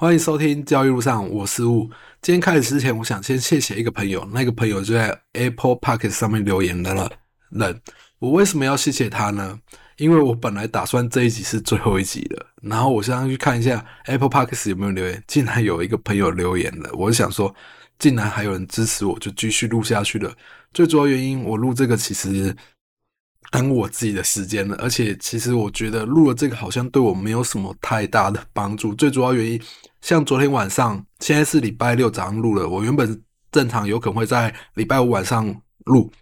[0.00, 1.82] 欢迎收听交易路上，我是吴。
[2.22, 7.12] 今天开始之前，我想先谢谢一个朋友，那个朋友就在 Apple Podcast 上面留言的了。
[7.50, 7.78] 人，
[8.18, 9.60] 我为什么要谢谢他呢？
[9.98, 16.88] 因为我本来打算这一集是最后一集的，然后我现在去看一下 Apple Podcast 有没有留言，竟然有一个朋友留言了。
[16.94, 17.54] 我想说，
[17.98, 20.32] 竟然还有人支持我，就继续录下去了。
[20.72, 22.56] 最主要原因，我录这个其实。
[23.50, 28.94] 耽误我自己的时间了，而且其实我觉得录了这个好像对我没有什么太大的帮助。
[28.94, 29.60] 最主要原因，
[30.00, 35.52] 像昨天晚上，现在是礼拜六早上录了，我原本正常有可能会在礼拜五晚上
[35.86, 36.12] 录，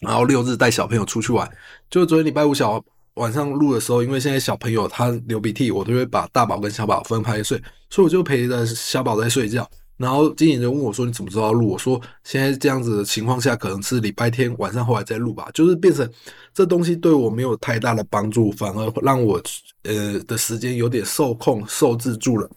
[0.00, 1.50] 然后六日带小朋友出去玩。
[1.90, 2.80] 就昨天礼拜五小
[3.14, 9.68] 晚上录的时候，因为现在小朋友他流鼻涕，我都会把大宝跟小宝分开睡，所以我就陪着小宝在睡觉。
[10.00, 16.10] 然后经纪人问我说：“你怎么知道录？”我说：“现在这样子的情况下，可能是礼拜天晚上后来再录吧。”就是变成
[16.54, 19.38] 这东西对我没有太大的帮助，反而让我
[19.82, 22.50] 呃的时间有点受控、受制住了。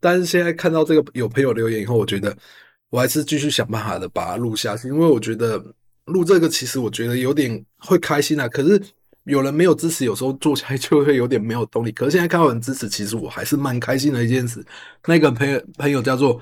[0.00, 2.36] 但是现在看到这个有朋友留言以后，我觉得
[2.90, 5.64] 我还是继续想办法的把它录下去，因为我觉得
[6.04, 8.46] 录这个其实我觉得有点会开心啊。
[8.48, 8.78] 可是
[9.24, 11.90] 有人没有支持，有时候做起来就会有点没有动力。
[11.92, 14.62] 可是现在看到人支持，其实我还是蛮开心的一件事。
[15.06, 16.38] 那个朋友朋友叫做。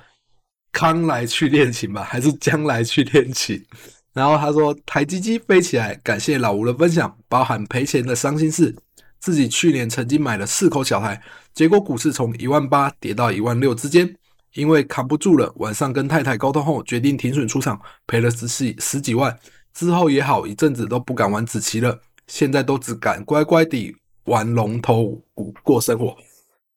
[0.73, 3.65] 康来去练琴吧，还是将来去练琴？
[4.13, 8.75] 然后他说：“台积机飞起来，感谢老吴的分享，包含赔钱的伤心事。
[9.21, 11.23] 自己去年曾经买了四口小台，
[11.55, 14.17] 结果股市从一万八跌到一万六之间，
[14.55, 19.39] 因为扛不住了，晚上跟太太沟通后，决定停损出场，赔了十几十几万。
[19.73, 26.17] 之后也好一阵子都不敢玩子棋了，现在都只敢乖乖地玩龙头股过生活。”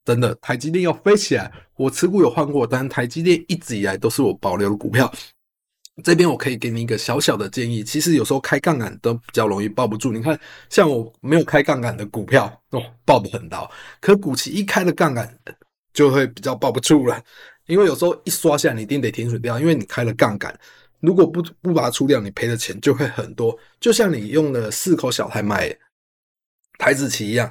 [0.06, 1.52] 真的，台积电要飞起来。
[1.76, 5.12] 我持股有换过，但台积电一直以来都是我保留的股票。
[6.04, 10.12] 这边我可以给你一个小小的建议，其实有时候开杠杆都比较容易抱不住。
[10.12, 10.38] 你看，
[10.70, 13.70] 像我没有开杠杆的股票，哦，抱得很牢。
[14.02, 15.38] 可股期一开了杠杆，
[15.94, 17.24] 就会比较抱不住了。
[17.68, 20.54] 因为有时候一刷下，你一定得停损掉，因为你开了杠杆，
[21.00, 23.58] 如果不不把它出掉，你赔的钱就会很多。
[23.80, 25.74] 就像你用了四口小台买
[26.78, 27.50] 台指期一样。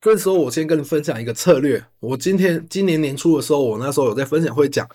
[0.00, 1.84] 这时候，我先跟你分享一个策略。
[2.00, 4.88] 我今天今年年初的时候，我那时候有在分享会讲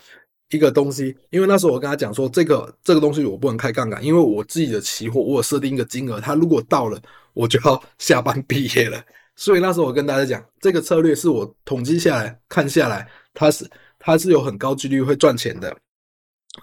[0.49, 6.99] 一个东西，因为那时候我跟他讲说，这个这个东西我不能开杠杆，因为我自己的期货我设定一个金额，它如果到了，
[7.33, 8.99] 我就要 下班毕业了。
[9.35, 15.67] 所以那时候我跟大家讲，这个策略是我统计下来看下来，它是它是有很高几率会赚钱的。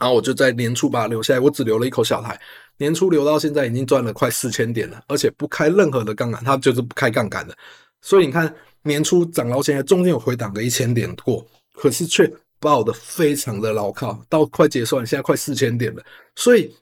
[0.00, 2.40] 然后我就在年初把它留下来，我只留了一口小台，
[2.78, 7.56] 年初留到现在已经赚了快四千点了，而且不开任何的杠杆，它就是不开杠杆的。
[8.02, 16.02] 所以你看，年初涨到现在，中间有回档个一千点过，可是却爆的非常的牢靠，到快结算，现在快四千点了。
[16.36, 16.74] 所以，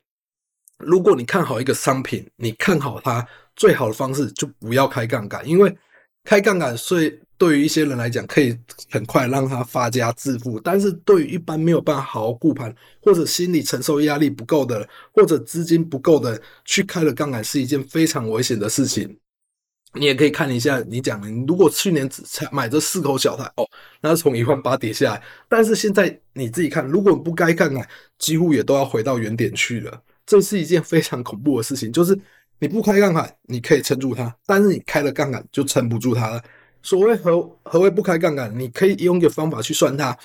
[0.79, 5.77] 如果你看好一个商品，你看好它，最好的方式就不要开杠杆，因为
[6.25, 8.59] 开杠杆，所以对于一些人来讲，可以
[8.91, 19.19] 很快让他发家致富，但是对于一般没有办法好好顾盘，或者心理承受压力不够的，或者资金不够的，去开了杠杆，是一件非常危险的事情。
[19.95, 23.67] 你也可以看一下，你讲的，你如果去年只才买这四口小台哦，
[24.01, 27.87] 那是从一万八跌下来，但是现在你自己看，如果不该看看，
[28.19, 30.03] 几乎也都要回到原点去了。
[30.25, 32.17] 这是一件非常恐怖的事情，就是
[32.61, 36.41] 你不开杠杆，你可以撑住它，但是你开了杠杆就撑不住它了。
[36.83, 38.57] 所谓何何谓不开杠杆？
[38.57, 40.17] 你可以用一个方法去算它。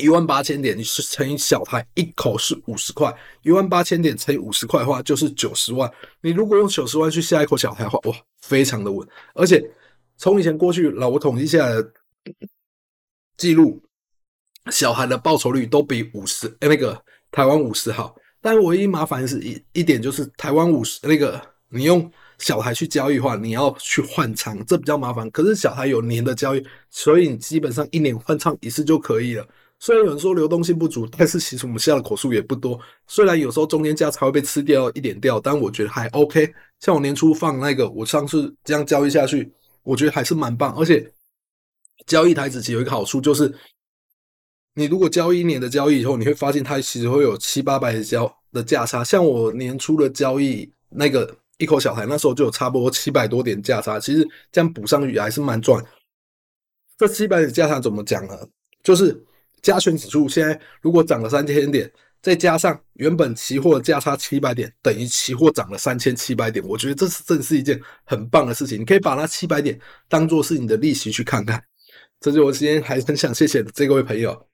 [0.00, 3.14] 一万八千点，你是乘以小台，一口是五十块。
[3.42, 5.90] 一万八千点乘以五十块的话，就是九十万。
[6.22, 9.06] 你如果用九十万去下一口小台的话，哇，非常的稳。
[9.34, 9.62] 而且
[10.16, 11.92] 从以前过去，老吴统计下来的
[13.36, 13.82] 记录，
[14.70, 18.16] 小台的报酬率都比五十，那个台湾五十好。
[18.40, 25.30] 但唯一麻烦是一一点，就是台湾五十那个你用小台去交易的话，你要去换仓，这比较麻烦。
[25.30, 29.46] 可是小台有年的交易，所以你基本上一年换仓一次就可以了。
[29.82, 32.78] 虽然有人说流动性不足，但是其实我们下的口数也不多。
[33.06, 36.52] 虽然有时候中间价差会被吃掉一点掉，但我觉得还 OK。
[36.80, 39.50] 像我年初放那个，我上次这样交易下去，
[39.82, 40.74] 我觉得还是蛮棒。
[40.76, 41.10] 而且
[42.06, 43.50] 交易台子期有一个好处，就是
[44.74, 49.02] 你如果交一年的交易以后，你会发现它其实会有七八百的交的价差。
[49.02, 53.98] 像我年初的交易那个一口小台，那时候就有差不多七百多点价差。
[53.98, 55.82] 其实这样补上去还是蛮赚。
[56.98, 58.36] 这七百点价差怎么讲呢？
[58.82, 59.24] 就是。
[59.62, 61.90] 加权指数现在如果涨了三千点，
[62.22, 66.62] 再加上原本期货价差七百点，等于期货涨了三千七百点。
[66.66, 68.78] 我觉得这是正是一件很棒的事情。
[68.80, 71.62] 你可以把那七百点当做是你的利息去看看。
[72.20, 74.46] 这就我今天还很想谢谢这位朋友，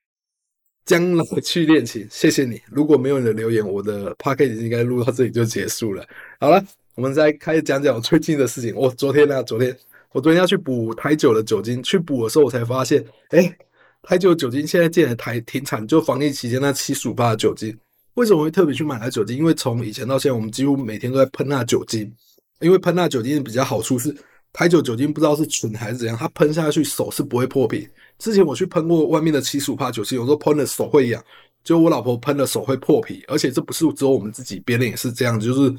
[0.84, 2.62] 将来去练琴，谢谢你。
[2.70, 6.06] 如果没有你的留言，我的 podcast 应该录到这里就结束了。
[6.38, 6.64] 好了，
[6.94, 8.72] 我们再开始讲讲我最近的事情。
[8.76, 9.76] 我昨天呢，昨天
[10.12, 13.56] 我昨天要去补台酒的酒精，去补的时候我才发现，哎。
[14.02, 17.76] 台酒酒精现在进来台停产，就防疫期间那七十五趴的酒精，
[18.14, 19.36] 为什么会特别去买它酒精？
[19.36, 22.12] 因为从以前到现在，我们几乎每天都在喷那酒精，
[22.60, 24.14] 因为喷那酒精比较好处是
[24.52, 27.88] 台酒酒精不知道是纯还是怎样，它喷下去手是不会破皮。
[28.18, 31.22] 之前我去喷过外面的七十五趴酒精，有时候喷的手会痒，
[31.64, 35.74] 就我老婆喷的手会破皮，而且这不是只有我们自己，别人也是这样子，就是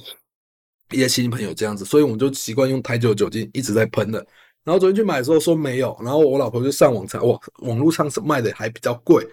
[0.92, 4.26] 一些亲戚朋友这样子，所以我们就习惯用台酒酒精一直在喷的。
[4.68, 9.26] 然后昨天去买的时候说没有，然后我老婆就上网查，哇，网络上是卖的还比较贵，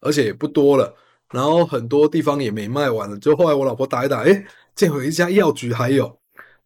[0.00, 0.94] 而且也不多了，
[1.30, 3.18] 然后很多地方也没卖完了。
[3.18, 4.44] 就后来我老婆打一打，诶，
[4.74, 6.14] 见有一家药局还有，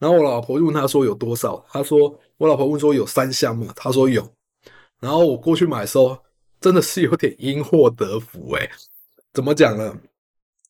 [0.00, 4.28] 然后我老婆就问他说有多少，他说我老婆问说有三箱嘛，他说有，
[4.98, 6.18] 然后我过去买的时候
[6.60, 8.68] 真的是有点因祸得福诶，
[9.32, 9.96] 怎么讲呢？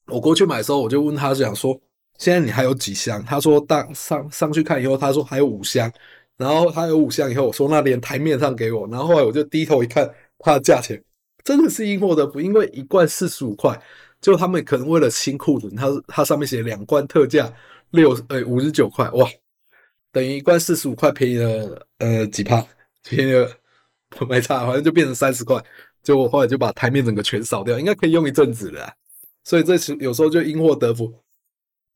[0.08, 1.80] 我过去买的时候我就问他讲说
[2.18, 3.24] 现在你还有几箱？
[3.24, 5.90] 他说当上上去看以后，他说还有五箱。
[6.36, 8.86] 然后他有五箱以后，我说那连台面上给我。
[8.88, 11.02] 然后后来我就低头一看，它的价钱
[11.42, 13.80] 真的是因祸得福，因为一罐四十五块，
[14.20, 17.52] 就他们可能为了清库存，它它上面写两罐特价
[17.90, 19.28] 六呃五十九块，哇，
[20.12, 22.62] 等于一罐四十五块便宜了呃几趴，
[23.02, 23.50] 便宜了
[24.28, 25.62] 没差，反正就变成三十块。
[26.02, 28.92] 就我后来就把台面整个全扫掉，应该可以用一阵子了。
[29.42, 31.12] 所以这时有时候就因祸得福，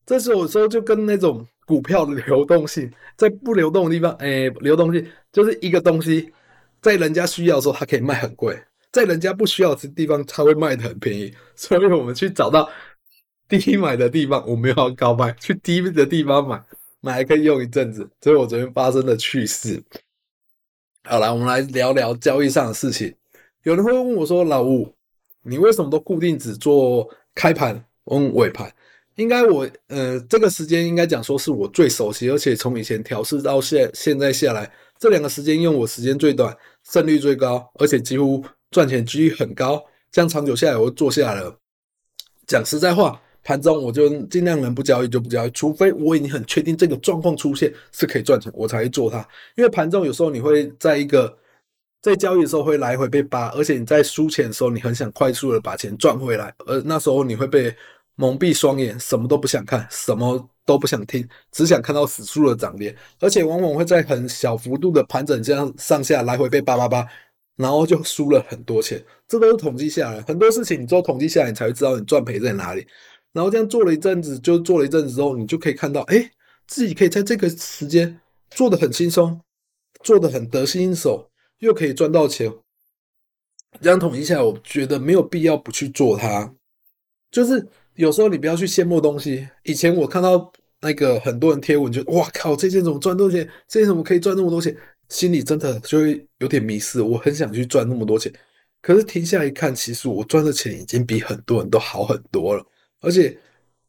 [0.05, 1.45] 这时候有时候就跟那种。
[1.63, 6.29] 股票的流动性，在不流动的地方， 哎、流动性就是一个东西，
[6.81, 8.53] 在人家需要的时候，它可以卖很贵；
[8.91, 11.33] 在人家不需要的地方，它会卖的很便宜。
[11.55, 12.69] 所以，我们去找到
[13.47, 16.61] 低买的地方，我们要高卖；去低的地方买，
[16.99, 18.09] 买还可以用一阵子。
[18.19, 19.81] 这是我昨天发生的趣事。
[21.05, 23.15] 好了，我们来聊聊交易上的事情。
[23.63, 24.93] 有人会问我说：“老吴，
[25.43, 28.69] 你为什么都固定只做开盘、跟尾盘？”
[29.15, 36.55] 应该我呃，这个时间应该讲说是我最熟悉，而且从以前调试到现现在下来，这两个时间用我时间最短，
[36.89, 39.83] 胜率最高，而且几乎赚钱几率很高。
[40.11, 41.55] 这样长久下来，我就做下来了。
[42.47, 49.19] 讲实在话，盘中我就尽量能不交易就不交易，除非我已经很确定这个状况出现是可以赚钱，我才会做它。
[49.55, 51.37] 因为盘中有时候你会在一个
[52.01, 57.75] 在交易的时候会来回被扒，而且你在输钱的时候，你很想快速的把钱赚回来，而那时候你会被。
[58.21, 67.07] 蒙蔽双眼，什么都不想看，什么都不想听，只想看到死数的涨跌，而且往往会在很小幅度的盘整这样上下来回被叭叭叭，
[67.55, 69.03] 然后就输了很多钱。
[69.27, 72.85] 这都是统计下来，很多事情你做统计下来，你才会知道你赚赔在哪里。
[73.33, 76.29] 然后这样做了一阵子，就做了一阵子之后，你就可以看到，哎，
[76.67, 78.19] 自己可以在这个时间
[78.51, 79.41] 做得很轻松，
[80.03, 81.27] 做得很得心应手，
[81.57, 82.53] 又可以赚到钱。
[83.81, 86.53] 这样统计下来，我觉得没有必要不去做它，
[87.31, 87.67] 就是。
[87.95, 89.47] 有时候你不要去羡慕东西。
[89.63, 90.51] 以前我看到
[90.81, 93.47] 那个很多人贴文就，哇靠，这件怎么赚多少钱？
[93.67, 94.75] 这件怎么可以赚那么多钱？
[95.09, 97.01] 心里真的就会有点迷失。
[97.01, 98.31] 我很想去赚那么多钱，
[98.81, 102.65] 可是停下来一看，其实我赚的钱已经比很多人都好很多了，
[103.01, 103.37] 而且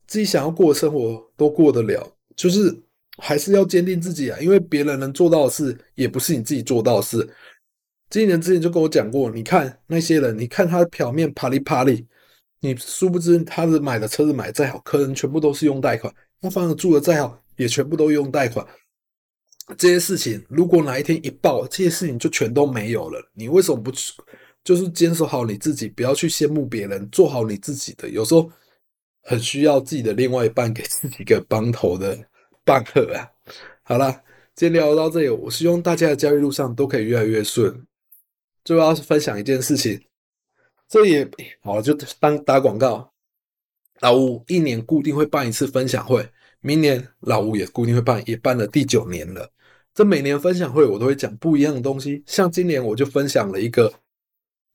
[0.07, 2.13] 自己想要过的生活都过得了。
[2.35, 2.77] 就是
[3.19, 7.29] 还是要坚定自己啊，因为别人能做到的事，也不是你自己做到的事。
[8.11, 12.07] 今年之前就跟我讲过，你看那些人，你看他表面啪里啪里。
[12.63, 16.09] 你殊不知，他的买的车子买再好，可能全部都是用贷款；
[16.41, 18.65] 那房子住的再好，也全部都用贷款。
[19.77, 23.21] 这些事情如果哪一天一爆，这些事情就全都没有了。
[23.35, 24.13] 你为什么不去？
[24.63, 28.09] 就是坚守好你自己，不要去羡慕别人，做好你自己的。
[28.09, 28.49] 有时候
[29.25, 32.17] 很需要自己的另外一半给自己一个帮头的
[32.65, 33.27] 伴喝啊。
[33.83, 34.23] 好了，
[34.55, 37.85] 今天聊到这里，我希望大家的交易路上都可以越来越顺。
[38.65, 40.01] 最后要分享一件事情。
[40.93, 41.27] 这也
[41.63, 43.11] 好，就当打广告。
[44.01, 46.29] 老吴一年固定会办一次分享会，
[46.61, 49.49] 明年老吴也固定会办，也办了第九年了。
[49.95, 53.91] 这每年分享会我都会讲不一样的东西，像今年我就分享了一个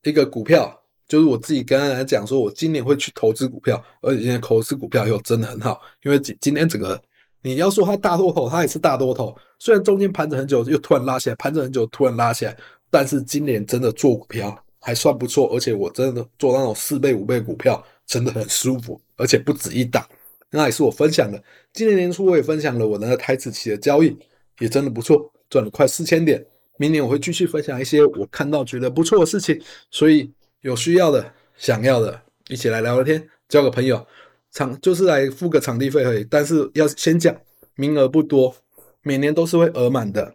[0.02, 7.00] 一个股票，就是我自己跟大家讲说，我今年会去投资股票，而且今年投资股票又真的很好，因为今今天整个
[7.44, 12.58] 你要说它大多头，它也是大多头，虽然中间盘整很久又突然拉起来，盘整很久突然拉起来，
[12.90, 14.64] 但是今年真的做股票。
[14.88, 20.08] 还算不错，而且我真的做那种四倍、五倍股票，真的很舒服，而且不止一档。
[20.50, 21.44] 那也是我分享的。
[21.74, 24.18] 今年年初我也分享了我的台指期的交易，
[24.60, 26.42] 也真的不错，赚了快四千点。
[26.78, 34.08] 明年我会继续分享一些我看到觉得不错的事情，所以有需要的、想要的，一起来聊聊天，交个朋友。
[34.54, 37.36] 场就是来付个场地费而已，但是要先讲，
[37.76, 38.56] 名额不多，
[39.02, 40.34] 每年都是会额满的，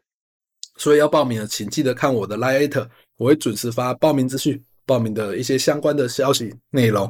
[0.77, 2.87] 所以要报名的，请记得看我的 LINE@
[3.23, 7.09] 我会准时发报名资讯，报名的一些相关的消息内容，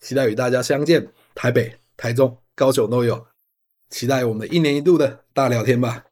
[0.00, 1.06] 期待与大家相见。
[1.36, 3.24] 台北、台中、高雄都有，
[3.88, 6.04] 期待我们的一年一度的大聊天吧。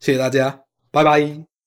[0.00, 0.60] 谢谢大家，
[0.90, 1.57] 拜拜。